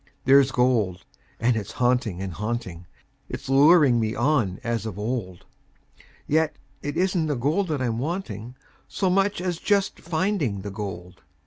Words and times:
There's 0.25 0.51
gold, 0.51 1.05
and 1.39 1.55
it's 1.55 1.73
haunting 1.73 2.23
and 2.23 2.33
haunting; 2.33 2.87
It's 3.29 3.49
luring 3.49 3.99
me 3.99 4.15
on 4.15 4.59
as 4.63 4.87
of 4.87 4.97
old; 4.97 5.45
Yet 6.25 6.55
it 6.81 6.97
isn't 6.97 7.27
the 7.27 7.35
gold 7.35 7.67
that 7.67 7.83
I'm 7.83 7.99
wanting 7.99 8.55
So 8.87 9.11
much 9.11 9.39
as 9.41 9.59
just 9.59 9.99
finding 9.99 10.61
the 10.61 10.71
gold. 10.71 11.21